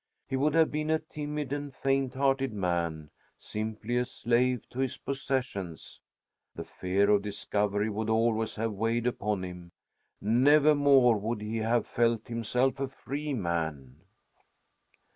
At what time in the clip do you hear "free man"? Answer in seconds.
12.87-13.97